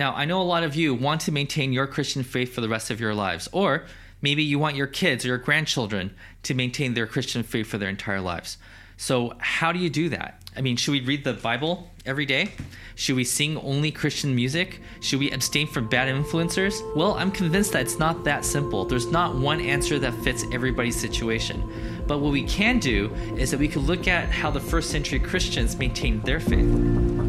Now, 0.00 0.14
I 0.14 0.24
know 0.24 0.40
a 0.40 0.42
lot 0.42 0.62
of 0.62 0.74
you 0.74 0.94
want 0.94 1.20
to 1.22 1.30
maintain 1.30 1.74
your 1.74 1.86
Christian 1.86 2.22
faith 2.22 2.54
for 2.54 2.62
the 2.62 2.70
rest 2.70 2.90
of 2.90 3.00
your 3.00 3.14
lives, 3.14 3.50
or 3.52 3.84
maybe 4.22 4.42
you 4.42 4.58
want 4.58 4.74
your 4.74 4.86
kids 4.86 5.26
or 5.26 5.28
your 5.28 5.36
grandchildren 5.36 6.14
to 6.44 6.54
maintain 6.54 6.94
their 6.94 7.06
Christian 7.06 7.42
faith 7.42 7.66
for 7.66 7.76
their 7.76 7.90
entire 7.90 8.22
lives. 8.22 8.56
So, 8.96 9.34
how 9.36 9.72
do 9.72 9.78
you 9.78 9.90
do 9.90 10.08
that? 10.08 10.42
I 10.56 10.62
mean, 10.62 10.78
should 10.78 10.92
we 10.92 11.02
read 11.02 11.24
the 11.24 11.34
Bible 11.34 11.90
every 12.06 12.24
day? 12.24 12.52
Should 12.94 13.16
we 13.16 13.24
sing 13.24 13.58
only 13.58 13.90
Christian 13.90 14.34
music? 14.34 14.80
Should 15.02 15.18
we 15.18 15.30
abstain 15.32 15.66
from 15.66 15.86
bad 15.86 16.08
influencers? 16.08 16.80
Well, 16.96 17.12
I'm 17.18 17.30
convinced 17.30 17.72
that 17.72 17.82
it's 17.82 17.98
not 17.98 18.24
that 18.24 18.46
simple. 18.46 18.86
There's 18.86 19.12
not 19.12 19.36
one 19.36 19.60
answer 19.60 19.98
that 19.98 20.14
fits 20.24 20.46
everybody's 20.50 20.98
situation. 20.98 22.02
But 22.06 22.20
what 22.20 22.32
we 22.32 22.44
can 22.44 22.78
do 22.78 23.14
is 23.36 23.50
that 23.50 23.60
we 23.60 23.68
could 23.68 23.82
look 23.82 24.08
at 24.08 24.30
how 24.30 24.50
the 24.50 24.60
first 24.60 24.88
century 24.88 25.18
Christians 25.18 25.76
maintained 25.76 26.24
their 26.24 26.40
faith. 26.40 27.19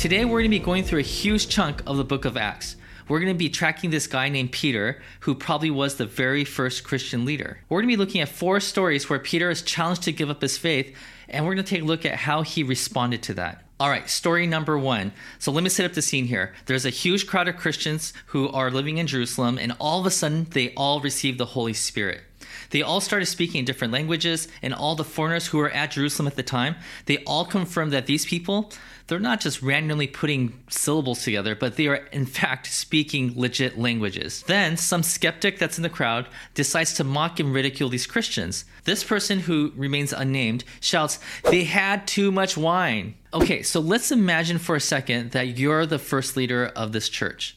Today, 0.00 0.24
we're 0.24 0.40
going 0.40 0.44
to 0.44 0.48
be 0.48 0.64
going 0.64 0.82
through 0.82 1.00
a 1.00 1.02
huge 1.02 1.48
chunk 1.48 1.82
of 1.86 1.98
the 1.98 2.04
book 2.04 2.24
of 2.24 2.38
Acts. 2.38 2.74
We're 3.06 3.20
going 3.20 3.34
to 3.34 3.38
be 3.38 3.50
tracking 3.50 3.90
this 3.90 4.06
guy 4.06 4.30
named 4.30 4.50
Peter, 4.50 5.02
who 5.20 5.34
probably 5.34 5.70
was 5.70 5.96
the 5.96 6.06
very 6.06 6.42
first 6.46 6.84
Christian 6.84 7.26
leader. 7.26 7.58
We're 7.68 7.82
going 7.82 7.90
to 7.90 7.96
be 7.98 8.02
looking 8.02 8.22
at 8.22 8.30
four 8.30 8.60
stories 8.60 9.10
where 9.10 9.18
Peter 9.18 9.50
is 9.50 9.60
challenged 9.60 10.04
to 10.04 10.12
give 10.12 10.30
up 10.30 10.40
his 10.40 10.56
faith, 10.56 10.96
and 11.28 11.44
we're 11.44 11.54
going 11.54 11.66
to 11.66 11.70
take 11.70 11.82
a 11.82 11.86
look 11.86 12.06
at 12.06 12.14
how 12.14 12.40
he 12.40 12.62
responded 12.62 13.22
to 13.24 13.34
that. 13.34 13.62
All 13.78 13.90
right, 13.90 14.08
story 14.08 14.46
number 14.46 14.78
one. 14.78 15.12
So 15.38 15.52
let 15.52 15.62
me 15.62 15.68
set 15.68 15.84
up 15.84 15.92
the 15.92 16.00
scene 16.00 16.24
here. 16.24 16.54
There's 16.64 16.86
a 16.86 16.90
huge 16.90 17.26
crowd 17.26 17.48
of 17.48 17.58
Christians 17.58 18.14
who 18.28 18.48
are 18.48 18.70
living 18.70 18.96
in 18.96 19.06
Jerusalem, 19.06 19.58
and 19.58 19.76
all 19.78 20.00
of 20.00 20.06
a 20.06 20.10
sudden, 20.10 20.46
they 20.52 20.72
all 20.78 21.00
receive 21.00 21.36
the 21.36 21.44
Holy 21.44 21.74
Spirit. 21.74 22.22
They 22.70 22.82
all 22.82 23.00
started 23.00 23.26
speaking 23.26 23.58
in 23.58 23.64
different 23.64 23.92
languages, 23.92 24.48
and 24.62 24.72
all 24.72 24.94
the 24.94 25.04
foreigners 25.04 25.48
who 25.48 25.58
were 25.58 25.70
at 25.70 25.90
Jerusalem 25.90 26.26
at 26.26 26.36
the 26.36 26.42
time, 26.42 26.76
they 27.06 27.18
all 27.24 27.44
confirmed 27.44 27.92
that 27.92 28.06
these 28.06 28.24
people, 28.24 28.72
they're 29.10 29.18
not 29.18 29.40
just 29.40 29.60
randomly 29.60 30.06
putting 30.06 30.56
syllables 30.68 31.24
together, 31.24 31.56
but 31.56 31.76
they 31.76 31.88
are 31.88 32.06
in 32.12 32.24
fact 32.24 32.68
speaking 32.68 33.32
legit 33.34 33.76
languages. 33.76 34.44
Then 34.46 34.76
some 34.76 35.02
skeptic 35.02 35.58
that's 35.58 35.76
in 35.78 35.82
the 35.82 35.88
crowd 35.88 36.28
decides 36.54 36.94
to 36.94 37.04
mock 37.04 37.40
and 37.40 37.52
ridicule 37.52 37.88
these 37.88 38.06
Christians. 38.06 38.64
This 38.84 39.02
person 39.02 39.40
who 39.40 39.72
remains 39.74 40.12
unnamed 40.12 40.62
shouts, 40.80 41.18
They 41.50 41.64
had 41.64 42.06
too 42.06 42.30
much 42.30 42.56
wine. 42.56 43.16
Okay, 43.34 43.62
so 43.62 43.80
let's 43.80 44.12
imagine 44.12 44.58
for 44.58 44.76
a 44.76 44.80
second 44.80 45.32
that 45.32 45.58
you're 45.58 45.86
the 45.86 45.98
first 45.98 46.36
leader 46.36 46.66
of 46.76 46.92
this 46.92 47.08
church. 47.08 47.56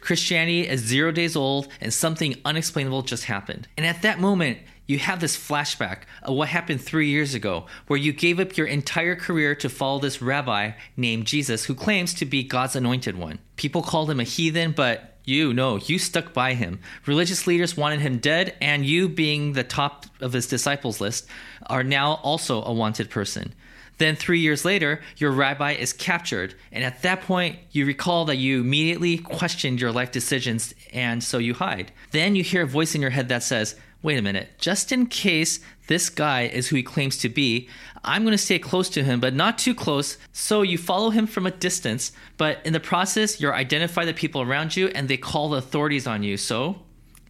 Christianity 0.00 0.66
is 0.66 0.80
zero 0.80 1.12
days 1.12 1.36
old 1.36 1.68
and 1.80 1.94
something 1.94 2.34
unexplainable 2.44 3.02
just 3.02 3.24
happened. 3.24 3.68
And 3.76 3.86
at 3.86 4.02
that 4.02 4.18
moment, 4.18 4.58
you 4.88 4.98
have 4.98 5.20
this 5.20 5.36
flashback 5.36 5.98
of 6.22 6.34
what 6.34 6.48
happened 6.48 6.80
three 6.80 7.10
years 7.10 7.34
ago, 7.34 7.66
where 7.86 7.98
you 7.98 8.12
gave 8.12 8.40
up 8.40 8.56
your 8.56 8.66
entire 8.66 9.14
career 9.14 9.54
to 9.54 9.68
follow 9.68 10.00
this 10.00 10.20
rabbi 10.20 10.72
named 10.96 11.26
Jesus 11.26 11.66
who 11.66 11.74
claims 11.74 12.14
to 12.14 12.24
be 12.24 12.42
God's 12.42 12.74
anointed 12.74 13.16
one. 13.16 13.38
People 13.56 13.82
called 13.82 14.10
him 14.10 14.18
a 14.18 14.24
heathen, 14.24 14.72
but 14.72 15.18
you, 15.24 15.52
no, 15.52 15.76
you 15.76 15.98
stuck 15.98 16.32
by 16.32 16.54
him. 16.54 16.80
Religious 17.04 17.46
leaders 17.46 17.76
wanted 17.76 18.00
him 18.00 18.18
dead, 18.18 18.56
and 18.62 18.86
you, 18.86 19.10
being 19.10 19.52
the 19.52 19.62
top 19.62 20.06
of 20.20 20.32
his 20.32 20.46
disciples 20.46 21.02
list, 21.02 21.28
are 21.66 21.84
now 21.84 22.14
also 22.22 22.64
a 22.64 22.72
wanted 22.72 23.10
person. 23.10 23.54
Then, 23.98 24.16
three 24.16 24.40
years 24.40 24.64
later, 24.64 25.02
your 25.16 25.32
rabbi 25.32 25.72
is 25.72 25.92
captured. 25.92 26.54
And 26.72 26.82
at 26.82 27.02
that 27.02 27.22
point, 27.22 27.58
you 27.72 27.84
recall 27.84 28.24
that 28.26 28.36
you 28.36 28.60
immediately 28.60 29.18
questioned 29.18 29.80
your 29.80 29.92
life 29.92 30.12
decisions, 30.12 30.72
and 30.94 31.22
so 31.22 31.36
you 31.36 31.52
hide. 31.52 31.92
Then 32.12 32.36
you 32.36 32.42
hear 32.42 32.62
a 32.62 32.66
voice 32.66 32.94
in 32.94 33.02
your 33.02 33.10
head 33.10 33.28
that 33.28 33.42
says, 33.42 33.74
Wait 34.00 34.18
a 34.18 34.22
minute, 34.22 34.50
just 34.58 34.92
in 34.92 35.06
case 35.06 35.58
this 35.88 36.08
guy 36.08 36.42
is 36.42 36.68
who 36.68 36.76
he 36.76 36.82
claims 36.82 37.16
to 37.18 37.28
be, 37.28 37.68
I'm 38.04 38.22
going 38.22 38.32
to 38.32 38.38
stay 38.38 38.60
close 38.60 38.88
to 38.90 39.02
him, 39.02 39.18
but 39.18 39.34
not 39.34 39.58
too 39.58 39.74
close. 39.74 40.18
So 40.32 40.62
you 40.62 40.78
follow 40.78 41.10
him 41.10 41.26
from 41.26 41.46
a 41.46 41.50
distance, 41.50 42.12
but 42.36 42.58
in 42.64 42.72
the 42.72 42.80
process, 42.80 43.40
you 43.40 43.50
identify 43.50 44.04
the 44.04 44.14
people 44.14 44.42
around 44.42 44.76
you 44.76 44.88
and 44.88 45.08
they 45.08 45.16
call 45.16 45.50
the 45.50 45.58
authorities 45.58 46.06
on 46.06 46.22
you. 46.22 46.36
So 46.36 46.82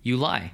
you 0.03 0.19
lie. 0.19 0.53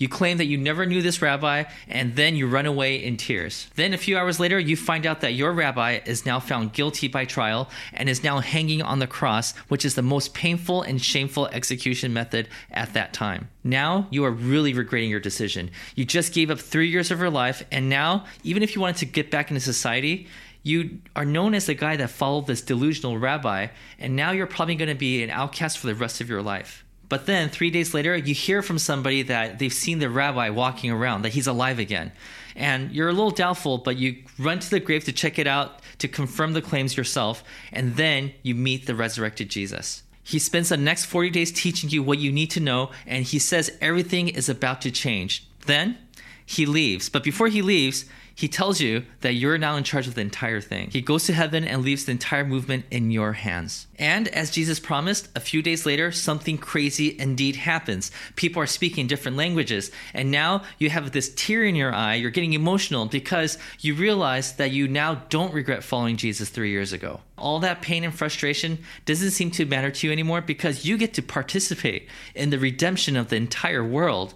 You 0.00 0.08
claim 0.08 0.38
that 0.38 0.46
you 0.46 0.56
never 0.56 0.86
knew 0.86 1.02
this 1.02 1.20
rabbi, 1.20 1.64
and 1.86 2.16
then 2.16 2.34
you 2.34 2.46
run 2.46 2.64
away 2.64 2.96
in 2.96 3.18
tears. 3.18 3.68
Then, 3.74 3.92
a 3.92 3.98
few 3.98 4.16
hours 4.16 4.40
later, 4.40 4.58
you 4.58 4.74
find 4.74 5.04
out 5.04 5.20
that 5.20 5.34
your 5.34 5.52
rabbi 5.52 6.00
is 6.06 6.24
now 6.24 6.40
found 6.40 6.72
guilty 6.72 7.06
by 7.06 7.26
trial 7.26 7.68
and 7.92 8.08
is 8.08 8.24
now 8.24 8.38
hanging 8.40 8.80
on 8.80 8.98
the 8.98 9.06
cross, 9.06 9.54
which 9.68 9.84
is 9.84 9.96
the 9.96 10.02
most 10.02 10.32
painful 10.32 10.80
and 10.80 11.02
shameful 11.02 11.48
execution 11.48 12.14
method 12.14 12.48
at 12.70 12.94
that 12.94 13.12
time. 13.12 13.50
Now, 13.62 14.08
you 14.10 14.24
are 14.24 14.30
really 14.30 14.72
regretting 14.72 15.10
your 15.10 15.20
decision. 15.20 15.70
You 15.94 16.06
just 16.06 16.32
gave 16.32 16.50
up 16.50 16.60
three 16.60 16.88
years 16.88 17.10
of 17.10 17.20
your 17.20 17.28
life, 17.28 17.62
and 17.70 17.90
now, 17.90 18.24
even 18.42 18.62
if 18.62 18.74
you 18.74 18.80
wanted 18.80 18.96
to 19.00 19.06
get 19.06 19.30
back 19.30 19.50
into 19.50 19.60
society, 19.60 20.28
you 20.62 21.00
are 21.14 21.26
known 21.26 21.52
as 21.52 21.66
the 21.66 21.74
guy 21.74 21.96
that 21.96 22.08
followed 22.08 22.46
this 22.46 22.62
delusional 22.62 23.18
rabbi, 23.18 23.66
and 23.98 24.16
now 24.16 24.30
you're 24.30 24.46
probably 24.46 24.76
going 24.76 24.88
to 24.88 24.94
be 24.94 25.22
an 25.22 25.28
outcast 25.28 25.76
for 25.76 25.88
the 25.88 25.94
rest 25.94 26.22
of 26.22 26.30
your 26.30 26.40
life. 26.40 26.86
But 27.10 27.26
then 27.26 27.50
three 27.50 27.70
days 27.70 27.92
later, 27.92 28.16
you 28.16 28.32
hear 28.32 28.62
from 28.62 28.78
somebody 28.78 29.22
that 29.22 29.58
they've 29.58 29.72
seen 29.72 29.98
the 29.98 30.08
rabbi 30.08 30.48
walking 30.48 30.90
around, 30.90 31.22
that 31.22 31.34
he's 31.34 31.48
alive 31.48 31.78
again. 31.78 32.12
And 32.54 32.92
you're 32.92 33.08
a 33.08 33.12
little 33.12 33.32
doubtful, 33.32 33.78
but 33.78 33.96
you 33.96 34.22
run 34.38 34.60
to 34.60 34.70
the 34.70 34.80
grave 34.80 35.04
to 35.04 35.12
check 35.12 35.38
it 35.38 35.48
out 35.48 35.82
to 35.98 36.08
confirm 36.08 36.52
the 36.52 36.62
claims 36.62 36.96
yourself, 36.96 37.42
and 37.72 37.96
then 37.96 38.32
you 38.42 38.54
meet 38.54 38.86
the 38.86 38.94
resurrected 38.94 39.50
Jesus. 39.50 40.04
He 40.22 40.38
spends 40.38 40.68
the 40.68 40.76
next 40.76 41.06
40 41.06 41.30
days 41.30 41.50
teaching 41.50 41.90
you 41.90 42.02
what 42.02 42.18
you 42.18 42.30
need 42.30 42.50
to 42.52 42.60
know, 42.60 42.92
and 43.06 43.24
he 43.24 43.40
says 43.40 43.76
everything 43.80 44.28
is 44.28 44.48
about 44.48 44.80
to 44.82 44.92
change. 44.92 45.48
Then 45.66 45.98
he 46.46 46.64
leaves. 46.64 47.08
But 47.08 47.24
before 47.24 47.48
he 47.48 47.60
leaves, 47.60 48.04
he 48.40 48.48
tells 48.48 48.80
you 48.80 49.04
that 49.20 49.34
you're 49.34 49.58
now 49.58 49.76
in 49.76 49.84
charge 49.84 50.06
of 50.06 50.14
the 50.14 50.22
entire 50.22 50.62
thing. 50.62 50.88
He 50.90 51.02
goes 51.02 51.26
to 51.26 51.34
heaven 51.34 51.62
and 51.62 51.82
leaves 51.82 52.06
the 52.06 52.12
entire 52.12 52.42
movement 52.42 52.86
in 52.90 53.10
your 53.10 53.34
hands. 53.34 53.86
And 53.98 54.28
as 54.28 54.50
Jesus 54.50 54.80
promised, 54.80 55.28
a 55.36 55.40
few 55.40 55.60
days 55.60 55.84
later, 55.84 56.10
something 56.10 56.56
crazy 56.56 57.18
indeed 57.18 57.56
happens. 57.56 58.10
People 58.36 58.62
are 58.62 58.66
speaking 58.66 59.06
different 59.06 59.36
languages. 59.36 59.90
And 60.14 60.30
now 60.30 60.62
you 60.78 60.88
have 60.88 61.12
this 61.12 61.34
tear 61.34 61.64
in 61.64 61.74
your 61.74 61.94
eye. 61.94 62.14
You're 62.14 62.30
getting 62.30 62.54
emotional 62.54 63.04
because 63.04 63.58
you 63.80 63.94
realize 63.94 64.56
that 64.56 64.70
you 64.70 64.88
now 64.88 65.16
don't 65.28 65.52
regret 65.52 65.84
following 65.84 66.16
Jesus 66.16 66.48
three 66.48 66.70
years 66.70 66.94
ago. 66.94 67.20
All 67.36 67.58
that 67.60 67.82
pain 67.82 68.04
and 68.04 68.14
frustration 68.14 68.78
doesn't 69.04 69.32
seem 69.32 69.50
to 69.50 69.66
matter 69.66 69.90
to 69.90 70.06
you 70.06 70.12
anymore 70.14 70.40
because 70.40 70.86
you 70.86 70.96
get 70.96 71.12
to 71.14 71.22
participate 71.22 72.08
in 72.34 72.48
the 72.48 72.58
redemption 72.58 73.18
of 73.18 73.28
the 73.28 73.36
entire 73.36 73.84
world. 73.84 74.32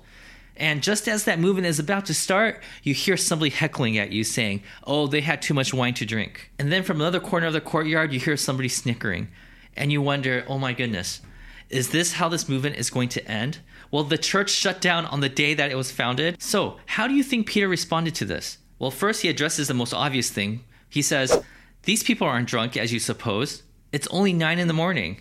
And 0.56 0.82
just 0.82 1.08
as 1.08 1.24
that 1.24 1.40
movement 1.40 1.66
is 1.66 1.78
about 1.78 2.06
to 2.06 2.14
start, 2.14 2.62
you 2.82 2.94
hear 2.94 3.16
somebody 3.16 3.50
heckling 3.50 3.98
at 3.98 4.12
you 4.12 4.24
saying, 4.24 4.62
Oh, 4.84 5.06
they 5.06 5.20
had 5.20 5.42
too 5.42 5.54
much 5.54 5.74
wine 5.74 5.94
to 5.94 6.06
drink. 6.06 6.50
And 6.58 6.70
then 6.70 6.82
from 6.82 7.00
another 7.00 7.20
corner 7.20 7.46
of 7.46 7.52
the 7.52 7.60
courtyard, 7.60 8.12
you 8.12 8.20
hear 8.20 8.36
somebody 8.36 8.68
snickering. 8.68 9.28
And 9.76 9.90
you 9.90 10.00
wonder, 10.00 10.44
Oh 10.48 10.58
my 10.58 10.72
goodness, 10.72 11.20
is 11.70 11.90
this 11.90 12.14
how 12.14 12.28
this 12.28 12.48
movement 12.48 12.76
is 12.76 12.90
going 12.90 13.08
to 13.10 13.28
end? 13.28 13.58
Well, 13.90 14.04
the 14.04 14.18
church 14.18 14.50
shut 14.50 14.80
down 14.80 15.06
on 15.06 15.20
the 15.20 15.28
day 15.28 15.54
that 15.54 15.70
it 15.70 15.76
was 15.76 15.90
founded. 15.90 16.40
So, 16.40 16.78
how 16.86 17.06
do 17.06 17.14
you 17.14 17.22
think 17.22 17.48
Peter 17.48 17.68
responded 17.68 18.14
to 18.16 18.24
this? 18.24 18.58
Well, 18.78 18.90
first, 18.90 19.22
he 19.22 19.28
addresses 19.28 19.68
the 19.68 19.74
most 19.74 19.94
obvious 19.94 20.30
thing. 20.30 20.64
He 20.88 21.02
says, 21.02 21.42
These 21.82 22.02
people 22.02 22.26
aren't 22.26 22.48
drunk 22.48 22.76
as 22.76 22.92
you 22.92 22.98
suppose. 22.98 23.62
It's 23.92 24.08
only 24.08 24.32
nine 24.32 24.58
in 24.58 24.68
the 24.68 24.74
morning. 24.74 25.20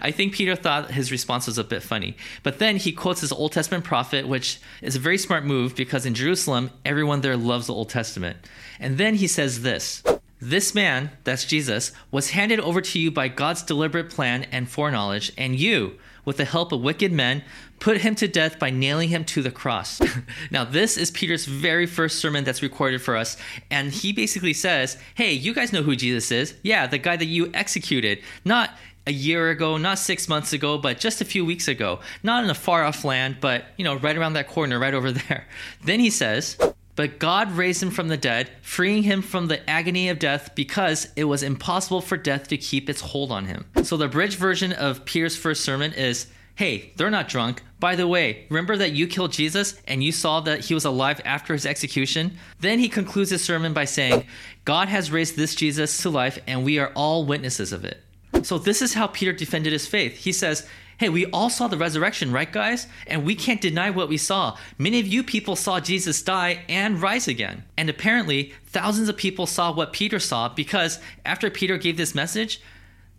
I 0.00 0.10
think 0.10 0.34
Peter 0.34 0.56
thought 0.56 0.90
his 0.90 1.10
response 1.10 1.46
was 1.46 1.58
a 1.58 1.64
bit 1.64 1.82
funny. 1.82 2.16
But 2.42 2.58
then 2.58 2.76
he 2.76 2.92
quotes 2.92 3.20
his 3.20 3.32
Old 3.32 3.52
Testament 3.52 3.84
prophet, 3.84 4.28
which 4.28 4.60
is 4.82 4.96
a 4.96 5.00
very 5.00 5.18
smart 5.18 5.44
move 5.44 5.74
because 5.74 6.06
in 6.06 6.14
Jerusalem, 6.14 6.70
everyone 6.84 7.20
there 7.20 7.36
loves 7.36 7.66
the 7.66 7.74
Old 7.74 7.88
Testament. 7.88 8.38
And 8.80 8.98
then 8.98 9.16
he 9.16 9.26
says 9.26 9.62
this 9.62 10.02
This 10.40 10.74
man, 10.74 11.10
that's 11.24 11.44
Jesus, 11.44 11.92
was 12.10 12.30
handed 12.30 12.60
over 12.60 12.80
to 12.80 12.98
you 12.98 13.10
by 13.10 13.28
God's 13.28 13.62
deliberate 13.62 14.10
plan 14.10 14.44
and 14.52 14.68
foreknowledge, 14.68 15.32
and 15.36 15.58
you, 15.58 15.98
with 16.24 16.36
the 16.36 16.44
help 16.44 16.72
of 16.72 16.82
wicked 16.82 17.12
men, 17.12 17.42
put 17.78 17.98
him 17.98 18.14
to 18.16 18.28
death 18.28 18.58
by 18.58 18.70
nailing 18.70 19.08
him 19.08 19.24
to 19.24 19.42
the 19.42 19.50
cross. 19.50 20.00
now, 20.50 20.64
this 20.64 20.96
is 20.96 21.10
Peter's 21.10 21.46
very 21.46 21.86
first 21.86 22.18
sermon 22.18 22.44
that's 22.44 22.62
recorded 22.62 23.00
for 23.00 23.16
us. 23.16 23.36
And 23.70 23.92
he 23.92 24.12
basically 24.12 24.52
says, 24.52 24.98
Hey, 25.14 25.32
you 25.32 25.54
guys 25.54 25.72
know 25.72 25.82
who 25.82 25.96
Jesus 25.96 26.30
is. 26.30 26.54
Yeah, 26.62 26.86
the 26.86 26.98
guy 26.98 27.16
that 27.16 27.26
you 27.26 27.50
executed. 27.54 28.20
Not 28.44 28.70
a 29.06 29.12
year 29.12 29.50
ago, 29.50 29.76
not 29.76 29.98
six 29.98 30.28
months 30.28 30.52
ago, 30.52 30.78
but 30.78 30.98
just 30.98 31.20
a 31.20 31.24
few 31.24 31.44
weeks 31.44 31.68
ago. 31.68 32.00
Not 32.22 32.44
in 32.44 32.50
a 32.50 32.54
far 32.54 32.84
off 32.84 33.04
land, 33.04 33.38
but, 33.40 33.64
you 33.76 33.84
know, 33.84 33.96
right 33.96 34.16
around 34.16 34.34
that 34.34 34.48
corner, 34.48 34.78
right 34.78 34.94
over 34.94 35.12
there. 35.28 35.46
Then 35.84 36.00
he 36.00 36.10
says, 36.10 36.56
but 36.96 37.18
God 37.18 37.52
raised 37.52 37.82
him 37.82 37.90
from 37.90 38.08
the 38.08 38.16
dead, 38.16 38.50
freeing 38.62 39.02
him 39.02 39.20
from 39.20 39.48
the 39.48 39.68
agony 39.68 40.08
of 40.08 40.18
death 40.18 40.54
because 40.54 41.08
it 41.14 41.24
was 41.24 41.42
impossible 41.42 42.00
for 42.00 42.16
death 42.16 42.48
to 42.48 42.56
keep 42.56 42.88
its 42.88 43.02
hold 43.02 43.30
on 43.30 43.44
him. 43.44 43.66
So 43.84 43.98
the 43.98 44.08
bridge 44.08 44.36
version 44.36 44.72
of 44.72 45.04
Peter's 45.04 45.36
first 45.36 45.62
sermon 45.62 45.92
is 45.92 46.26
hey, 46.56 46.90
they're 46.96 47.10
not 47.10 47.28
drunk. 47.28 47.62
By 47.78 47.96
the 47.96 48.08
way, 48.08 48.46
remember 48.48 48.78
that 48.78 48.92
you 48.92 49.06
killed 49.06 49.32
Jesus 49.32 49.78
and 49.86 50.02
you 50.02 50.10
saw 50.10 50.40
that 50.40 50.64
he 50.64 50.72
was 50.72 50.86
alive 50.86 51.20
after 51.26 51.52
his 51.52 51.66
execution? 51.66 52.38
Then 52.60 52.78
he 52.78 52.88
concludes 52.88 53.28
his 53.28 53.44
sermon 53.44 53.74
by 53.74 53.84
saying, 53.84 54.26
God 54.64 54.88
has 54.88 55.12
raised 55.12 55.36
this 55.36 55.54
Jesus 55.54 55.98
to 55.98 56.08
life 56.08 56.38
and 56.46 56.64
we 56.64 56.78
are 56.78 56.92
all 56.94 57.26
witnesses 57.26 57.74
of 57.74 57.84
it. 57.84 58.02
So 58.42 58.58
this 58.58 58.82
is 58.82 58.94
how 58.94 59.06
Peter 59.08 59.32
defended 59.32 59.72
his 59.72 59.86
faith. 59.86 60.18
He 60.18 60.32
says, 60.32 60.66
Hey, 60.98 61.10
we 61.10 61.26
all 61.26 61.50
saw 61.50 61.68
the 61.68 61.76
resurrection, 61.76 62.32
right, 62.32 62.50
guys? 62.50 62.86
And 63.06 63.24
we 63.24 63.34
can't 63.34 63.60
deny 63.60 63.90
what 63.90 64.08
we 64.08 64.16
saw. 64.16 64.56
Many 64.78 64.98
of 64.98 65.06
you 65.06 65.22
people 65.22 65.54
saw 65.54 65.78
Jesus 65.78 66.22
die 66.22 66.64
and 66.70 67.02
rise 67.02 67.28
again. 67.28 67.64
And 67.76 67.90
apparently, 67.90 68.54
thousands 68.64 69.10
of 69.10 69.16
people 69.18 69.46
saw 69.46 69.72
what 69.72 69.92
Peter 69.92 70.18
saw 70.18 70.48
because 70.48 70.98
after 71.26 71.50
Peter 71.50 71.76
gave 71.76 71.98
this 71.98 72.14
message, 72.14 72.62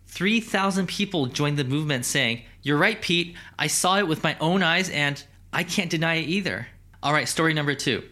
3,000 0.08 0.88
people 0.88 1.26
joined 1.26 1.56
the 1.56 1.64
movement 1.64 2.04
saying, 2.04 2.42
You're 2.62 2.78
right, 2.78 3.00
Pete. 3.00 3.36
I 3.58 3.68
saw 3.68 3.98
it 3.98 4.08
with 4.08 4.24
my 4.24 4.36
own 4.40 4.64
eyes 4.64 4.90
and 4.90 5.22
I 5.52 5.62
can't 5.62 5.90
deny 5.90 6.16
it 6.16 6.28
either. 6.28 6.66
All 7.00 7.12
right, 7.12 7.28
story 7.28 7.54
number 7.54 7.76
two. 7.76 8.02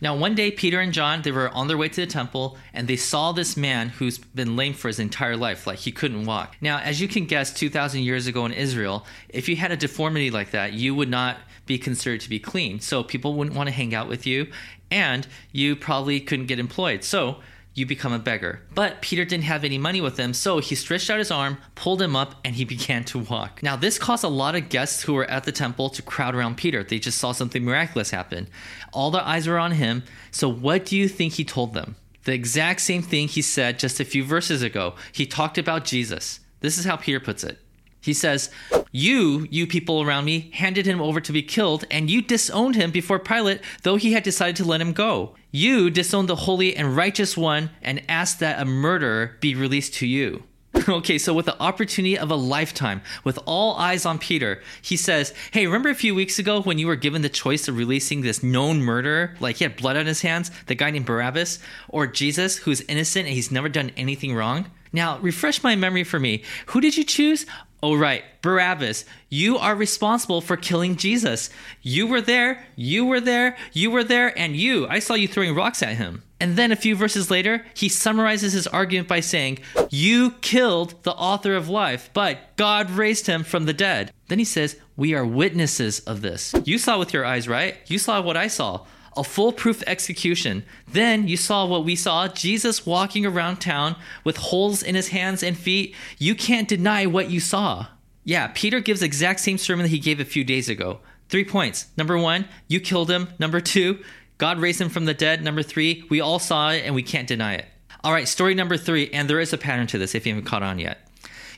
Now, 0.00 0.16
one 0.16 0.34
day, 0.34 0.50
Peter 0.50 0.80
and 0.80 0.92
John, 0.92 1.22
they 1.22 1.32
were 1.32 1.50
on 1.50 1.68
their 1.68 1.76
way 1.76 1.88
to 1.88 2.00
the 2.00 2.06
temple 2.06 2.56
and 2.72 2.88
they 2.88 2.96
saw 2.96 3.32
this 3.32 3.56
man 3.56 3.88
who's 3.88 4.18
been 4.18 4.56
lame 4.56 4.74
for 4.74 4.88
his 4.88 4.98
entire 4.98 5.36
life, 5.36 5.66
like 5.66 5.80
he 5.80 5.92
couldn't 5.92 6.26
walk. 6.26 6.56
Now, 6.60 6.78
as 6.78 7.00
you 7.00 7.08
can 7.08 7.26
guess, 7.26 7.52
2,000 7.52 8.02
years 8.02 8.26
ago 8.26 8.44
in 8.46 8.52
Israel, 8.52 9.06
if 9.28 9.48
you 9.48 9.56
had 9.56 9.72
a 9.72 9.76
deformity 9.76 10.30
like 10.30 10.50
that, 10.50 10.72
you 10.72 10.94
would 10.94 11.10
not 11.10 11.38
be 11.66 11.78
considered 11.78 12.20
to 12.20 12.28
be 12.28 12.38
clean. 12.38 12.80
So 12.80 13.02
people 13.02 13.34
wouldn't 13.34 13.56
want 13.56 13.68
to 13.68 13.74
hang 13.74 13.94
out 13.94 14.08
with 14.08 14.26
you 14.26 14.46
and 14.90 15.26
you 15.52 15.76
probably 15.76 16.20
couldn't 16.20 16.46
get 16.46 16.58
employed. 16.58 17.02
So 17.02 17.40
you 17.76 17.84
become 17.84 18.12
a 18.12 18.18
beggar. 18.18 18.62
But 18.74 19.02
Peter 19.02 19.24
didn't 19.24 19.44
have 19.44 19.62
any 19.62 19.76
money 19.76 20.00
with 20.00 20.18
him, 20.18 20.32
so 20.32 20.58
he 20.58 20.74
stretched 20.74 21.10
out 21.10 21.18
his 21.18 21.30
arm, 21.30 21.58
pulled 21.74 22.00
him 22.00 22.16
up, 22.16 22.34
and 22.44 22.56
he 22.56 22.64
began 22.76 23.04
to 23.04 23.18
walk. 23.18 23.62
Now, 23.62 23.76
this 23.76 23.98
caused 23.98 24.24
a 24.24 24.28
lot 24.28 24.56
of 24.56 24.70
guests 24.70 25.02
who 25.02 25.12
were 25.12 25.30
at 25.30 25.44
the 25.44 25.52
temple 25.52 25.90
to 25.90 26.02
crowd 26.02 26.34
around 26.34 26.56
Peter. 26.56 26.82
They 26.82 26.98
just 26.98 27.18
saw 27.18 27.32
something 27.32 27.64
miraculous 27.64 28.10
happen. 28.10 28.48
All 28.92 29.10
their 29.10 29.22
eyes 29.22 29.46
were 29.46 29.58
on 29.58 29.72
him. 29.72 30.02
So, 30.30 30.48
what 30.48 30.86
do 30.86 30.96
you 30.96 31.06
think 31.06 31.34
he 31.34 31.44
told 31.44 31.74
them? 31.74 31.96
The 32.24 32.32
exact 32.32 32.80
same 32.80 33.02
thing 33.02 33.28
he 33.28 33.42
said 33.42 33.78
just 33.78 34.00
a 34.00 34.04
few 34.04 34.24
verses 34.24 34.62
ago. 34.62 34.94
He 35.12 35.26
talked 35.26 35.58
about 35.58 35.84
Jesus. 35.84 36.40
This 36.60 36.78
is 36.78 36.84
how 36.86 36.96
Peter 36.96 37.20
puts 37.20 37.44
it. 37.44 37.60
He 38.06 38.12
says, 38.12 38.50
You, 38.92 39.48
you 39.50 39.66
people 39.66 40.00
around 40.00 40.26
me, 40.26 40.48
handed 40.54 40.86
him 40.86 41.02
over 41.02 41.20
to 41.20 41.32
be 41.32 41.42
killed, 41.42 41.84
and 41.90 42.08
you 42.08 42.22
disowned 42.22 42.76
him 42.76 42.92
before 42.92 43.18
Pilate, 43.18 43.60
though 43.82 43.96
he 43.96 44.12
had 44.12 44.22
decided 44.22 44.54
to 44.56 44.64
let 44.64 44.80
him 44.80 44.92
go. 44.92 45.34
You 45.50 45.90
disowned 45.90 46.28
the 46.28 46.36
holy 46.36 46.76
and 46.76 46.96
righteous 46.96 47.36
one 47.36 47.70
and 47.82 48.04
asked 48.08 48.38
that 48.38 48.60
a 48.60 48.64
murderer 48.64 49.32
be 49.40 49.56
released 49.56 49.94
to 49.94 50.06
you. 50.06 50.44
okay, 50.88 51.18
so 51.18 51.34
with 51.34 51.46
the 51.46 51.60
opportunity 51.60 52.16
of 52.16 52.30
a 52.30 52.36
lifetime, 52.36 53.02
with 53.24 53.40
all 53.44 53.74
eyes 53.74 54.06
on 54.06 54.20
Peter, 54.20 54.62
he 54.82 54.96
says, 54.96 55.34
Hey, 55.50 55.66
remember 55.66 55.88
a 55.88 55.94
few 55.96 56.14
weeks 56.14 56.38
ago 56.38 56.62
when 56.62 56.78
you 56.78 56.86
were 56.86 56.94
given 56.94 57.22
the 57.22 57.28
choice 57.28 57.66
of 57.66 57.76
releasing 57.76 58.20
this 58.20 58.40
known 58.40 58.82
murderer? 58.82 59.34
Like 59.40 59.56
he 59.56 59.64
had 59.64 59.74
blood 59.74 59.96
on 59.96 60.06
his 60.06 60.22
hands, 60.22 60.52
the 60.66 60.76
guy 60.76 60.92
named 60.92 61.06
Barabbas, 61.06 61.58
or 61.88 62.06
Jesus, 62.06 62.58
who's 62.58 62.82
innocent 62.82 63.26
and 63.26 63.34
he's 63.34 63.50
never 63.50 63.68
done 63.68 63.90
anything 63.96 64.32
wrong? 64.32 64.70
Now, 64.92 65.18
refresh 65.18 65.62
my 65.62 65.76
memory 65.76 66.04
for 66.04 66.18
me. 66.18 66.42
Who 66.66 66.80
did 66.80 66.96
you 66.96 67.04
choose? 67.04 67.44
Oh, 67.82 67.94
right, 67.94 68.24
Barabbas, 68.40 69.04
you 69.28 69.58
are 69.58 69.74
responsible 69.74 70.40
for 70.40 70.56
killing 70.56 70.96
Jesus. 70.96 71.50
You 71.82 72.06
were 72.06 72.22
there, 72.22 72.64
you 72.74 73.04
were 73.04 73.20
there, 73.20 73.56
you 73.72 73.90
were 73.90 74.04
there, 74.04 74.36
and 74.38 74.56
you. 74.56 74.88
I 74.88 74.98
saw 74.98 75.14
you 75.14 75.28
throwing 75.28 75.54
rocks 75.54 75.82
at 75.82 75.96
him. 75.96 76.22
And 76.40 76.56
then 76.56 76.72
a 76.72 76.76
few 76.76 76.96
verses 76.96 77.30
later, 77.30 77.64
he 77.74 77.88
summarizes 77.88 78.52
his 78.52 78.66
argument 78.66 79.08
by 79.08 79.20
saying, 79.20 79.58
You 79.90 80.32
killed 80.40 81.02
the 81.02 81.12
author 81.12 81.54
of 81.54 81.68
life, 81.68 82.10
but 82.12 82.56
God 82.56 82.90
raised 82.90 83.26
him 83.26 83.42
from 83.42 83.64
the 83.64 83.72
dead. 83.72 84.12
Then 84.28 84.38
he 84.38 84.44
says, 84.44 84.78
We 84.96 85.14
are 85.14 85.24
witnesses 85.24 86.00
of 86.00 86.22
this. 86.22 86.54
You 86.64 86.78
saw 86.78 86.98
with 86.98 87.12
your 87.12 87.24
eyes, 87.24 87.48
right? 87.48 87.76
You 87.86 87.98
saw 87.98 88.20
what 88.20 88.36
I 88.36 88.48
saw 88.48 88.86
a 89.16 89.24
foolproof 89.24 89.82
execution. 89.86 90.64
Then 90.86 91.28
you 91.28 91.36
saw 91.36 91.66
what 91.66 91.84
we 91.84 91.96
saw 91.96 92.28
Jesus 92.28 92.86
walking 92.86 93.24
around 93.24 93.56
town 93.56 93.96
with 94.24 94.36
holes 94.36 94.82
in 94.82 94.94
his 94.94 95.08
hands 95.08 95.42
and 95.42 95.56
feet. 95.56 95.94
You 96.18 96.34
can't 96.34 96.68
deny 96.68 97.06
what 97.06 97.30
you 97.30 97.40
saw. 97.40 97.86
Yeah, 98.24 98.48
Peter 98.54 98.80
gives 98.80 99.02
exact 99.02 99.40
same 99.40 99.58
sermon 99.58 99.84
that 99.84 99.90
he 99.90 99.98
gave 99.98 100.20
a 100.20 100.24
few 100.24 100.44
days 100.44 100.68
ago. 100.68 101.00
Three 101.28 101.44
points. 101.44 101.86
Number 101.96 102.18
one, 102.18 102.48
you 102.68 102.80
killed 102.80 103.10
him. 103.10 103.28
Number 103.38 103.60
two, 103.60 103.98
God 104.38 104.58
raised 104.58 104.80
him 104.80 104.88
from 104.88 105.04
the 105.04 105.14
dead. 105.14 105.42
Number 105.42 105.62
three, 105.62 106.04
we 106.10 106.20
all 106.20 106.38
saw 106.38 106.70
it 106.70 106.82
and 106.84 106.94
we 106.94 107.02
can't 107.02 107.28
deny 107.28 107.54
it. 107.54 107.66
All 108.04 108.12
right, 108.12 108.28
story 108.28 108.54
number 108.54 108.76
three, 108.76 109.10
and 109.10 109.28
there 109.28 109.40
is 109.40 109.52
a 109.52 109.58
pattern 109.58 109.86
to 109.88 109.98
this 109.98 110.14
if 110.14 110.26
you 110.26 110.34
haven't 110.34 110.48
caught 110.48 110.62
on 110.62 110.78
yet. 110.78 111.05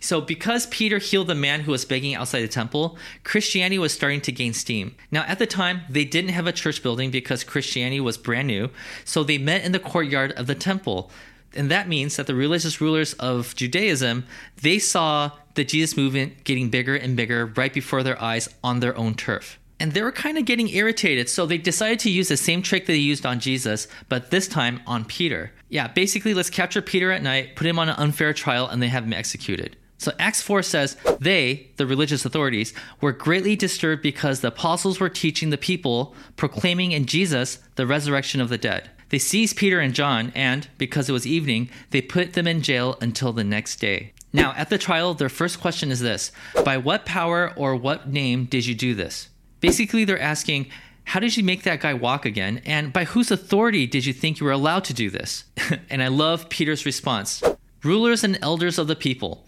So, 0.00 0.20
because 0.20 0.66
Peter 0.66 0.98
healed 0.98 1.26
the 1.26 1.34
man 1.34 1.60
who 1.60 1.72
was 1.72 1.84
begging 1.84 2.14
outside 2.14 2.42
the 2.42 2.48
temple, 2.48 2.98
Christianity 3.24 3.78
was 3.78 3.92
starting 3.92 4.20
to 4.22 4.32
gain 4.32 4.52
steam. 4.52 4.94
Now, 5.10 5.22
at 5.22 5.38
the 5.38 5.46
time, 5.46 5.82
they 5.88 6.04
didn't 6.04 6.30
have 6.30 6.46
a 6.46 6.52
church 6.52 6.82
building 6.82 7.10
because 7.10 7.44
Christianity 7.44 8.00
was 8.00 8.18
brand 8.18 8.48
new, 8.48 8.70
so 9.04 9.22
they 9.22 9.38
met 9.38 9.64
in 9.64 9.72
the 9.72 9.78
courtyard 9.78 10.32
of 10.32 10.46
the 10.46 10.54
temple. 10.54 11.10
And 11.54 11.70
that 11.70 11.88
means 11.88 12.16
that 12.16 12.26
the 12.26 12.34
religious 12.34 12.80
rulers 12.80 13.14
of 13.14 13.54
Judaism, 13.56 14.24
they 14.60 14.78
saw 14.78 15.32
the 15.54 15.64
Jesus 15.64 15.96
movement 15.96 16.44
getting 16.44 16.68
bigger 16.68 16.94
and 16.94 17.16
bigger 17.16 17.46
right 17.46 17.72
before 17.72 18.02
their 18.02 18.20
eyes 18.22 18.48
on 18.62 18.80
their 18.80 18.96
own 18.96 19.14
turf. 19.14 19.58
And 19.80 19.92
they 19.92 20.02
were 20.02 20.12
kind 20.12 20.36
of 20.36 20.44
getting 20.44 20.68
irritated, 20.68 21.28
so 21.28 21.46
they 21.46 21.58
decided 21.58 22.00
to 22.00 22.10
use 22.10 22.28
the 22.28 22.36
same 22.36 22.62
trick 22.62 22.86
they 22.86 22.96
used 22.96 23.24
on 23.24 23.38
Jesus, 23.38 23.86
but 24.08 24.30
this 24.30 24.48
time 24.48 24.80
on 24.86 25.04
Peter. 25.04 25.52
Yeah, 25.68 25.86
basically, 25.86 26.34
let's 26.34 26.50
capture 26.50 26.82
Peter 26.82 27.12
at 27.12 27.22
night, 27.22 27.54
put 27.54 27.66
him 27.66 27.78
on 27.78 27.88
an 27.88 27.94
unfair 27.96 28.32
trial, 28.32 28.66
and 28.66 28.82
they 28.82 28.88
have 28.88 29.04
him 29.04 29.12
executed. 29.12 29.76
So 29.98 30.12
Acts 30.18 30.40
4 30.40 30.62
says, 30.62 30.96
They, 31.20 31.70
the 31.76 31.86
religious 31.86 32.24
authorities, 32.24 32.72
were 33.00 33.12
greatly 33.12 33.56
disturbed 33.56 34.02
because 34.02 34.40
the 34.40 34.48
apostles 34.48 35.00
were 35.00 35.08
teaching 35.08 35.50
the 35.50 35.58
people, 35.58 36.14
proclaiming 36.36 36.92
in 36.92 37.04
Jesus 37.04 37.58
the 37.74 37.86
resurrection 37.86 38.40
of 38.40 38.48
the 38.48 38.58
dead. 38.58 38.90
They 39.10 39.18
seized 39.18 39.56
Peter 39.56 39.80
and 39.80 39.94
John, 39.94 40.32
and, 40.34 40.68
because 40.78 41.08
it 41.08 41.12
was 41.12 41.26
evening, 41.26 41.70
they 41.90 42.00
put 42.00 42.34
them 42.34 42.46
in 42.46 42.62
jail 42.62 42.96
until 43.00 43.32
the 43.32 43.44
next 43.44 43.76
day. 43.76 44.12
Now, 44.32 44.52
at 44.56 44.68
the 44.68 44.78
trial, 44.78 45.14
their 45.14 45.28
first 45.28 45.60
question 45.60 45.90
is 45.90 46.00
this 46.00 46.30
By 46.64 46.76
what 46.76 47.06
power 47.06 47.52
or 47.56 47.74
what 47.74 48.08
name 48.08 48.44
did 48.44 48.66
you 48.66 48.74
do 48.74 48.94
this? 48.94 49.28
Basically, 49.60 50.04
they're 50.04 50.20
asking, 50.20 50.66
How 51.04 51.20
did 51.20 51.36
you 51.36 51.42
make 51.42 51.62
that 51.62 51.80
guy 51.80 51.94
walk 51.94 52.24
again? 52.26 52.60
And 52.66 52.92
by 52.92 53.04
whose 53.04 53.30
authority 53.30 53.86
did 53.86 54.04
you 54.04 54.12
think 54.12 54.38
you 54.38 54.46
were 54.46 54.52
allowed 54.52 54.84
to 54.84 54.94
do 54.94 55.10
this? 55.10 55.44
and 55.90 56.02
I 56.02 56.08
love 56.08 56.48
Peter's 56.48 56.86
response 56.86 57.42
Rulers 57.82 58.24
and 58.24 58.38
elders 58.42 58.78
of 58.78 58.88
the 58.88 58.96
people. 58.96 59.46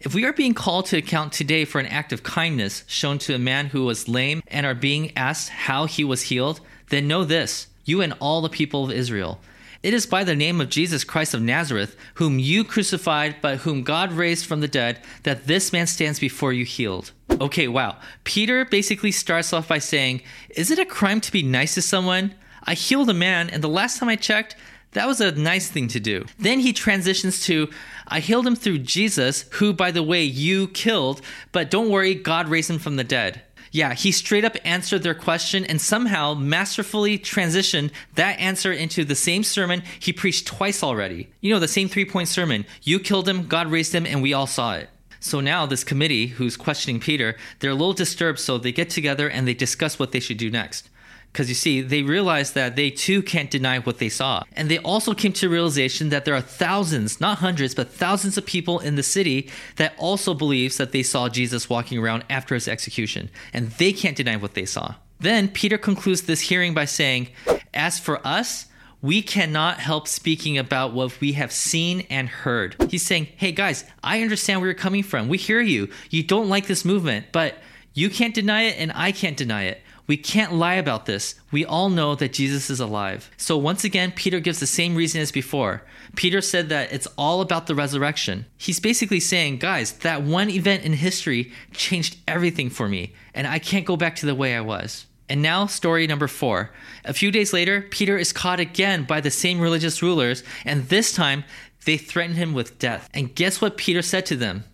If 0.00 0.14
we 0.14 0.24
are 0.24 0.32
being 0.32 0.54
called 0.54 0.86
to 0.86 0.96
account 0.96 1.32
today 1.32 1.64
for 1.64 1.80
an 1.80 1.86
act 1.86 2.12
of 2.12 2.22
kindness 2.22 2.84
shown 2.86 3.18
to 3.18 3.34
a 3.34 3.38
man 3.38 3.66
who 3.66 3.84
was 3.84 4.08
lame 4.08 4.42
and 4.46 4.64
are 4.64 4.74
being 4.74 5.16
asked 5.16 5.48
how 5.48 5.86
he 5.86 6.04
was 6.04 6.22
healed, 6.22 6.60
then 6.90 7.08
know 7.08 7.24
this, 7.24 7.66
you 7.84 8.00
and 8.00 8.14
all 8.20 8.40
the 8.40 8.48
people 8.48 8.84
of 8.84 8.92
Israel. 8.92 9.40
It 9.82 9.94
is 9.94 10.06
by 10.06 10.22
the 10.22 10.36
name 10.36 10.60
of 10.60 10.70
Jesus 10.70 11.02
Christ 11.02 11.34
of 11.34 11.42
Nazareth, 11.42 11.96
whom 12.14 12.38
you 12.38 12.62
crucified, 12.62 13.36
but 13.40 13.58
whom 13.58 13.82
God 13.82 14.12
raised 14.12 14.46
from 14.46 14.60
the 14.60 14.68
dead, 14.68 15.00
that 15.24 15.48
this 15.48 15.72
man 15.72 15.88
stands 15.88 16.20
before 16.20 16.52
you 16.52 16.64
healed. 16.64 17.10
Okay, 17.40 17.66
wow. 17.66 17.96
Peter 18.22 18.64
basically 18.64 19.12
starts 19.12 19.52
off 19.52 19.66
by 19.66 19.78
saying, 19.78 20.22
Is 20.50 20.70
it 20.70 20.78
a 20.78 20.84
crime 20.84 21.20
to 21.22 21.32
be 21.32 21.42
nice 21.42 21.74
to 21.74 21.82
someone? 21.82 22.34
I 22.64 22.74
healed 22.74 23.10
a 23.10 23.14
man, 23.14 23.50
and 23.50 23.64
the 23.64 23.68
last 23.68 23.98
time 23.98 24.08
I 24.08 24.16
checked, 24.16 24.54
that 24.92 25.06
was 25.06 25.20
a 25.20 25.32
nice 25.32 25.68
thing 25.70 25.88
to 25.88 26.00
do. 26.00 26.24
Then 26.38 26.60
he 26.60 26.72
transitions 26.72 27.44
to, 27.44 27.68
I 28.06 28.20
healed 28.20 28.46
him 28.46 28.56
through 28.56 28.78
Jesus, 28.78 29.42
who, 29.52 29.72
by 29.72 29.90
the 29.90 30.02
way, 30.02 30.22
you 30.22 30.68
killed, 30.68 31.20
but 31.52 31.70
don't 31.70 31.90
worry, 31.90 32.14
God 32.14 32.48
raised 32.48 32.70
him 32.70 32.78
from 32.78 32.96
the 32.96 33.04
dead. 33.04 33.42
Yeah, 33.70 33.94
he 33.94 34.12
straight 34.12 34.44
up 34.44 34.56
answered 34.64 35.02
their 35.02 35.14
question 35.14 35.64
and 35.64 35.80
somehow 35.80 36.34
masterfully 36.34 37.18
transitioned 37.18 37.90
that 38.14 38.38
answer 38.38 38.72
into 38.72 39.04
the 39.04 39.14
same 39.14 39.44
sermon 39.44 39.82
he 40.00 40.12
preached 40.12 40.46
twice 40.46 40.82
already. 40.82 41.28
You 41.40 41.52
know, 41.52 41.60
the 41.60 41.68
same 41.68 41.88
three 41.88 42.06
point 42.06 42.28
sermon. 42.28 42.64
You 42.82 42.98
killed 42.98 43.28
him, 43.28 43.46
God 43.46 43.70
raised 43.70 43.94
him, 43.94 44.06
and 44.06 44.22
we 44.22 44.32
all 44.32 44.46
saw 44.46 44.74
it. 44.74 44.88
So 45.20 45.40
now 45.40 45.66
this 45.66 45.84
committee 45.84 46.28
who's 46.28 46.56
questioning 46.56 47.00
Peter, 47.00 47.36
they're 47.58 47.72
a 47.72 47.74
little 47.74 47.92
disturbed, 47.92 48.38
so 48.38 48.56
they 48.56 48.72
get 48.72 48.88
together 48.88 49.28
and 49.28 49.46
they 49.46 49.54
discuss 49.54 49.98
what 49.98 50.12
they 50.12 50.20
should 50.20 50.38
do 50.38 50.50
next. 50.50 50.88
Because 51.32 51.48
you 51.48 51.54
see, 51.54 51.80
they 51.80 52.02
realized 52.02 52.54
that 52.54 52.74
they 52.74 52.90
too 52.90 53.22
can't 53.22 53.50
deny 53.50 53.78
what 53.78 53.98
they 53.98 54.08
saw. 54.08 54.42
And 54.52 54.68
they 54.70 54.78
also 54.78 55.14
came 55.14 55.32
to 55.34 55.48
realization 55.48 56.08
that 56.08 56.24
there 56.24 56.34
are 56.34 56.40
thousands, 56.40 57.20
not 57.20 57.38
hundreds, 57.38 57.74
but 57.74 57.92
thousands 57.92 58.36
of 58.36 58.46
people 58.46 58.80
in 58.80 58.96
the 58.96 59.02
city 59.02 59.50
that 59.76 59.94
also 59.98 60.34
believes 60.34 60.78
that 60.78 60.92
they 60.92 61.02
saw 61.02 61.28
Jesus 61.28 61.70
walking 61.70 61.98
around 61.98 62.24
after 62.28 62.54
his 62.54 62.66
execution. 62.66 63.30
And 63.52 63.70
they 63.72 63.92
can't 63.92 64.16
deny 64.16 64.36
what 64.36 64.54
they 64.54 64.64
saw. 64.64 64.94
Then 65.20 65.48
Peter 65.48 65.78
concludes 65.78 66.22
this 66.22 66.40
hearing 66.40 66.74
by 66.74 66.86
saying, 66.86 67.28
As 67.74 67.98
for 67.98 68.26
us, 68.26 68.66
we 69.00 69.22
cannot 69.22 69.78
help 69.78 70.08
speaking 70.08 70.58
about 70.58 70.92
what 70.92 71.20
we 71.20 71.32
have 71.32 71.52
seen 71.52 72.06
and 72.10 72.28
heard. 72.28 72.74
He's 72.90 73.06
saying, 73.06 73.28
Hey 73.36 73.52
guys, 73.52 73.84
I 74.02 74.22
understand 74.22 74.60
where 74.60 74.68
you're 74.68 74.74
coming 74.74 75.02
from. 75.02 75.28
We 75.28 75.38
hear 75.38 75.60
you. 75.60 75.88
You 76.10 76.22
don't 76.22 76.48
like 76.48 76.66
this 76.66 76.84
movement, 76.84 77.26
but 77.32 77.56
you 77.94 78.10
can't 78.10 78.34
deny 78.34 78.62
it 78.62 78.76
and 78.78 78.92
I 78.94 79.12
can't 79.12 79.36
deny 79.36 79.64
it. 79.64 79.82
We 80.08 80.16
can't 80.16 80.54
lie 80.54 80.74
about 80.74 81.04
this. 81.04 81.34
We 81.52 81.66
all 81.66 81.90
know 81.90 82.14
that 82.14 82.32
Jesus 82.32 82.70
is 82.70 82.80
alive. 82.80 83.30
So 83.36 83.58
once 83.58 83.84
again, 83.84 84.10
Peter 84.10 84.40
gives 84.40 84.58
the 84.58 84.66
same 84.66 84.96
reason 84.96 85.20
as 85.20 85.30
before. 85.30 85.82
Peter 86.16 86.40
said 86.40 86.70
that 86.70 86.90
it's 86.92 87.06
all 87.18 87.42
about 87.42 87.66
the 87.66 87.74
resurrection. 87.74 88.46
He's 88.56 88.80
basically 88.80 89.20
saying, 89.20 89.58
guys, 89.58 89.92
that 89.98 90.22
one 90.22 90.48
event 90.48 90.84
in 90.84 90.94
history 90.94 91.52
changed 91.72 92.16
everything 92.26 92.70
for 92.70 92.88
me, 92.88 93.14
and 93.34 93.46
I 93.46 93.58
can't 93.58 93.84
go 93.84 93.98
back 93.98 94.16
to 94.16 94.26
the 94.26 94.34
way 94.34 94.56
I 94.56 94.62
was. 94.62 95.04
And 95.28 95.42
now, 95.42 95.66
story 95.66 96.06
number 96.06 96.26
four. 96.26 96.70
A 97.04 97.12
few 97.12 97.30
days 97.30 97.52
later, 97.52 97.82
Peter 97.82 98.16
is 98.16 98.32
caught 98.32 98.60
again 98.60 99.04
by 99.04 99.20
the 99.20 99.30
same 99.30 99.60
religious 99.60 100.02
rulers, 100.02 100.42
and 100.64 100.88
this 100.88 101.12
time 101.12 101.44
they 101.84 101.98
threaten 101.98 102.34
him 102.34 102.54
with 102.54 102.78
death. 102.78 103.10
And 103.12 103.34
guess 103.34 103.60
what 103.60 103.76
Peter 103.76 104.00
said 104.00 104.24
to 104.26 104.36
them? 104.36 104.64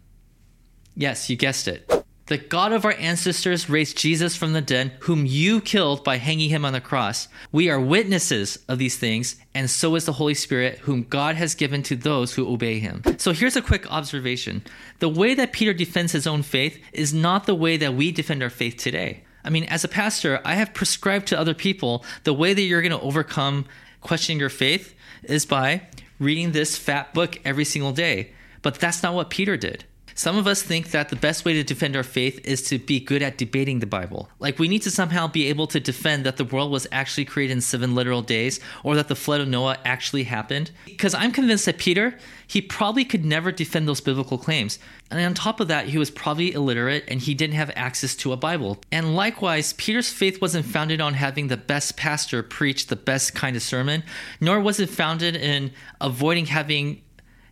Yes, 0.94 1.28
you 1.28 1.34
guessed 1.34 1.66
it. 1.66 2.03
The 2.26 2.38
God 2.38 2.72
of 2.72 2.86
our 2.86 2.94
ancestors 2.94 3.68
raised 3.68 3.98
Jesus 3.98 4.34
from 4.34 4.54
the 4.54 4.62
dead, 4.62 4.92
whom 5.00 5.26
you 5.26 5.60
killed 5.60 6.02
by 6.02 6.16
hanging 6.16 6.48
him 6.48 6.64
on 6.64 6.72
the 6.72 6.80
cross. 6.80 7.28
We 7.52 7.68
are 7.68 7.78
witnesses 7.78 8.58
of 8.66 8.78
these 8.78 8.96
things, 8.96 9.36
and 9.54 9.68
so 9.68 9.94
is 9.94 10.06
the 10.06 10.14
Holy 10.14 10.32
Spirit, 10.32 10.78
whom 10.78 11.02
God 11.02 11.36
has 11.36 11.54
given 11.54 11.82
to 11.82 11.96
those 11.96 12.32
who 12.32 12.50
obey 12.50 12.78
him. 12.78 13.02
So 13.18 13.32
here's 13.32 13.56
a 13.56 13.62
quick 13.62 13.92
observation 13.92 14.62
the 15.00 15.08
way 15.10 15.34
that 15.34 15.52
Peter 15.52 15.74
defends 15.74 16.12
his 16.12 16.26
own 16.26 16.42
faith 16.42 16.82
is 16.94 17.12
not 17.12 17.44
the 17.44 17.54
way 17.54 17.76
that 17.76 17.94
we 17.94 18.10
defend 18.10 18.42
our 18.42 18.48
faith 18.48 18.78
today. 18.78 19.22
I 19.44 19.50
mean, 19.50 19.64
as 19.64 19.84
a 19.84 19.88
pastor, 19.88 20.40
I 20.46 20.54
have 20.54 20.72
prescribed 20.72 21.26
to 21.26 21.38
other 21.38 21.52
people 21.52 22.06
the 22.22 22.32
way 22.32 22.54
that 22.54 22.62
you're 22.62 22.80
going 22.80 22.98
to 22.98 23.00
overcome 23.00 23.66
questioning 24.00 24.40
your 24.40 24.48
faith 24.48 24.94
is 25.24 25.44
by 25.44 25.82
reading 26.18 26.52
this 26.52 26.78
fat 26.78 27.12
book 27.12 27.38
every 27.44 27.66
single 27.66 27.92
day. 27.92 28.30
But 28.62 28.76
that's 28.76 29.02
not 29.02 29.12
what 29.12 29.28
Peter 29.28 29.58
did. 29.58 29.84
Some 30.14 30.36
of 30.36 30.46
us 30.46 30.62
think 30.62 30.92
that 30.92 31.08
the 31.08 31.16
best 31.16 31.44
way 31.44 31.54
to 31.54 31.64
defend 31.64 31.96
our 31.96 32.04
faith 32.04 32.40
is 32.44 32.62
to 32.68 32.78
be 32.78 33.00
good 33.00 33.22
at 33.22 33.36
debating 33.36 33.80
the 33.80 33.86
Bible. 33.86 34.28
Like 34.38 34.58
we 34.60 34.68
need 34.68 34.82
to 34.82 34.90
somehow 34.90 35.26
be 35.26 35.48
able 35.48 35.66
to 35.68 35.80
defend 35.80 36.24
that 36.24 36.36
the 36.36 36.44
world 36.44 36.70
was 36.70 36.86
actually 36.92 37.24
created 37.24 37.54
in 37.54 37.60
seven 37.60 37.94
literal 37.94 38.22
days 38.22 38.60
or 38.84 38.94
that 38.94 39.08
the 39.08 39.16
flood 39.16 39.40
of 39.40 39.48
Noah 39.48 39.78
actually 39.84 40.24
happened. 40.24 40.70
Because 40.84 41.14
I'm 41.14 41.32
convinced 41.32 41.66
that 41.66 41.78
Peter, 41.78 42.16
he 42.46 42.62
probably 42.62 43.04
could 43.04 43.24
never 43.24 43.50
defend 43.50 43.88
those 43.88 44.00
biblical 44.00 44.38
claims. 44.38 44.78
And 45.10 45.20
on 45.20 45.34
top 45.34 45.58
of 45.58 45.68
that, 45.68 45.86
he 45.86 45.98
was 45.98 46.10
probably 46.10 46.52
illiterate 46.52 47.04
and 47.08 47.20
he 47.20 47.34
didn't 47.34 47.56
have 47.56 47.72
access 47.74 48.14
to 48.16 48.32
a 48.32 48.36
Bible. 48.36 48.78
And 48.92 49.16
likewise, 49.16 49.72
Peter's 49.72 50.10
faith 50.10 50.40
wasn't 50.40 50.66
founded 50.66 51.00
on 51.00 51.14
having 51.14 51.48
the 51.48 51.56
best 51.56 51.96
pastor 51.96 52.42
preach 52.42 52.86
the 52.86 52.96
best 52.96 53.34
kind 53.34 53.56
of 53.56 53.62
sermon, 53.62 54.04
nor 54.40 54.60
was 54.60 54.78
it 54.78 54.90
founded 54.90 55.34
in 55.34 55.72
avoiding 56.00 56.46
having 56.46 57.02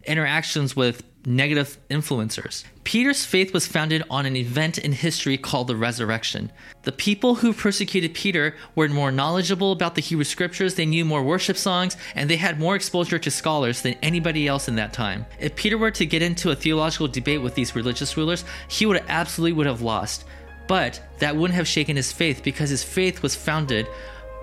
interactions 0.04 0.74
with 0.74 1.02
negative 1.24 1.78
influencers. 1.88 2.64
Peter's 2.84 3.24
faith 3.24 3.52
was 3.52 3.66
founded 3.66 4.02
on 4.10 4.26
an 4.26 4.36
event 4.36 4.78
in 4.78 4.92
history 4.92 5.38
called 5.38 5.68
the 5.68 5.76
resurrection. 5.76 6.50
The 6.82 6.92
people 6.92 7.36
who 7.36 7.52
persecuted 7.52 8.14
Peter 8.14 8.56
were 8.74 8.88
more 8.88 9.12
knowledgeable 9.12 9.72
about 9.72 9.94
the 9.94 10.00
Hebrew 10.00 10.24
scriptures, 10.24 10.74
they 10.74 10.86
knew 10.86 11.04
more 11.04 11.22
worship 11.22 11.56
songs, 11.56 11.96
and 12.14 12.28
they 12.28 12.36
had 12.36 12.58
more 12.58 12.74
exposure 12.74 13.18
to 13.20 13.30
scholars 13.30 13.82
than 13.82 13.94
anybody 14.02 14.48
else 14.48 14.68
in 14.68 14.76
that 14.76 14.92
time. 14.92 15.26
If 15.38 15.54
Peter 15.54 15.78
were 15.78 15.92
to 15.92 16.06
get 16.06 16.22
into 16.22 16.50
a 16.50 16.56
theological 16.56 17.08
debate 17.08 17.40
with 17.40 17.54
these 17.54 17.76
religious 17.76 18.16
rulers, 18.16 18.44
he 18.68 18.86
would 18.86 19.04
absolutely 19.08 19.52
would 19.52 19.66
have 19.66 19.82
lost. 19.82 20.24
But 20.66 21.02
that 21.18 21.36
wouldn't 21.36 21.56
have 21.56 21.68
shaken 21.68 21.96
his 21.96 22.12
faith 22.12 22.42
because 22.42 22.70
his 22.70 22.84
faith 22.84 23.22
was 23.22 23.34
founded 23.34 23.86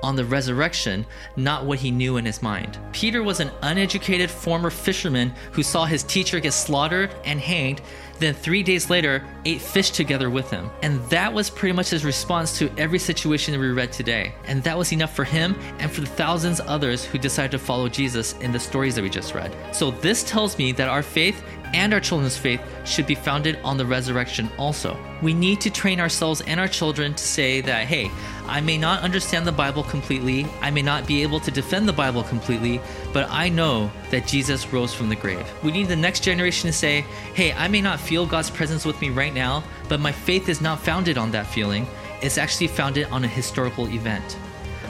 on 0.02 0.16
the 0.16 0.26
resurrection, 0.26 1.06
not 1.36 1.66
what 1.66 1.80
he 1.80 1.92
knew 1.92 2.18
in 2.18 2.26
his 2.26 2.42
mind. 2.42 2.78
Peter 2.92 3.24
was 3.24 3.40
an 3.40 3.52
uneducated 3.62 4.30
former 4.30 4.70
fisherman 4.70 5.34
who 5.52 5.64
saw 5.64 5.86
his 5.86 6.04
teacher 6.04 6.40
get 6.40 6.54
slaughtered 6.54 7.14
and 7.26 7.40
hanged, 7.40 7.82
then 8.20 8.34
three 8.34 8.64
days 8.64 8.90
later 8.90 9.24
ate 9.46 9.62
fish 9.62 9.92
together 9.92 10.30
with 10.30 10.50
him. 10.50 10.70
And 10.84 11.02
that 11.10 11.34
was 11.34 11.50
pretty 11.50 11.74
much 11.74 11.90
his 11.90 12.04
response 12.04 12.58
to 12.60 12.70
every 12.78 13.00
situation 13.00 13.54
that 13.54 13.60
we 13.60 13.72
read 13.72 13.92
today. 13.92 14.34
And 14.46 14.62
that 14.64 14.78
was 14.78 14.92
enough 14.92 15.16
for 15.16 15.24
him 15.24 15.56
and 15.80 15.90
for 15.90 16.02
the 16.02 16.08
thousands 16.08 16.60
others 16.60 17.06
who 17.06 17.18
decided 17.18 17.52
to 17.52 17.60
follow 17.60 17.88
Jesus 17.88 18.34
in 18.40 18.52
the 18.52 18.60
stories 18.60 18.96
that 18.96 19.02
we 19.02 19.10
just 19.10 19.34
read. 19.34 19.56
So 19.74 19.92
this 19.92 20.24
tells 20.24 20.58
me 20.58 20.74
that 20.74 20.90
our 20.90 21.04
faith 21.04 21.44
and 21.74 21.94
our 21.94 22.00
children's 22.00 22.38
faith 22.38 22.62
should 22.86 23.08
be 23.08 23.16
founded 23.16 23.60
on 23.64 23.78
the 23.78 23.86
resurrection 23.86 24.50
also. 24.58 24.98
We 25.22 25.34
need 25.34 25.62
to 25.62 25.70
train 25.70 26.00
ourselves 26.00 26.42
and 26.42 26.60
our 26.60 26.68
children 26.68 27.14
to 27.14 27.24
say 27.24 27.62
that, 27.62 27.88
hey, 27.88 28.10
I 28.48 28.62
may 28.62 28.78
not 28.78 29.04
understand 29.04 29.46
the 29.46 29.52
Bible 29.52 29.84
completely, 29.84 30.48
I 30.62 30.72
may 30.72 30.82
not 30.82 31.06
be 31.06 31.22
able 31.22 31.40
to 31.42 31.52
defend 31.52 31.88
the 31.88 31.94
Bible 31.94 32.24
completely, 32.24 32.82
but 33.14 33.30
I 33.30 33.50
know 33.50 33.92
that 34.10 34.28
Jesus 34.28 34.72
rose 34.74 34.94
from 34.94 35.10
the 35.10 35.16
grave. 35.16 35.46
We 35.64 35.72
need 35.72 35.88
the 35.88 35.96
next 35.96 36.24
generation 36.24 36.68
to 36.68 36.74
say, 36.74 37.02
hey, 37.34 37.54
I 37.54 37.68
may 37.68 37.82
not 37.82 38.00
feel 38.00 38.26
God's 38.26 38.50
presence 38.50 38.86
with 38.86 39.00
me 39.02 39.10
right 39.10 39.34
now, 39.34 39.64
but 39.88 40.00
my 40.00 40.12
faith 40.12 40.50
is 40.50 40.62
not 40.62 40.80
founded 40.80 41.18
on 41.18 41.32
that 41.32 41.48
feeling. 41.48 41.86
It's 42.22 42.38
actually 42.38 42.68
founded 42.68 43.08
on 43.10 43.24
a 43.24 43.28
historical 43.28 43.88
event. 43.90 44.38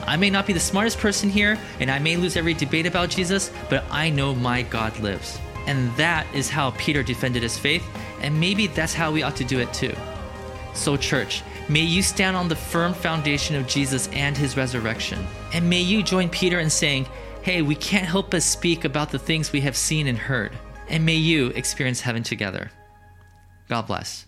I 0.06 0.16
may 0.16 0.30
not 0.30 0.46
be 0.46 0.52
the 0.52 0.60
smartest 0.60 0.98
person 0.98 1.28
here, 1.28 1.58
and 1.78 1.90
I 1.90 1.98
may 1.98 2.16
lose 2.16 2.36
every 2.36 2.54
debate 2.54 2.86
about 2.86 3.10
Jesus, 3.10 3.52
but 3.68 3.84
I 3.90 4.10
know 4.10 4.34
my 4.34 4.62
God 4.62 4.98
lives. 5.00 5.38
And 5.66 5.94
that 5.96 6.26
is 6.34 6.48
how 6.48 6.72
Peter 6.72 7.02
defended 7.02 7.42
his 7.42 7.58
faith, 7.58 7.84
and 8.20 8.38
maybe 8.38 8.66
that's 8.66 8.94
how 8.94 9.12
we 9.12 9.22
ought 9.22 9.36
to 9.36 9.44
do 9.44 9.60
it 9.60 9.72
too. 9.72 9.94
So, 10.74 10.96
church, 10.96 11.42
may 11.68 11.80
you 11.80 12.02
stand 12.02 12.36
on 12.36 12.48
the 12.48 12.56
firm 12.56 12.94
foundation 12.94 13.56
of 13.56 13.66
Jesus 13.66 14.08
and 14.08 14.36
his 14.36 14.56
resurrection. 14.56 15.26
And 15.52 15.68
may 15.68 15.80
you 15.80 16.02
join 16.02 16.28
Peter 16.28 16.60
in 16.60 16.70
saying, 16.70 17.06
hey, 17.42 17.62
we 17.62 17.74
can't 17.74 18.06
help 18.06 18.30
but 18.30 18.42
speak 18.42 18.84
about 18.84 19.10
the 19.10 19.18
things 19.18 19.52
we 19.52 19.60
have 19.62 19.76
seen 19.76 20.06
and 20.06 20.18
heard. 20.18 20.52
And 20.88 21.04
may 21.06 21.16
you 21.16 21.48
experience 21.48 22.00
heaven 22.00 22.22
together. 22.22 22.70
God 23.68 23.86
bless. 23.86 24.26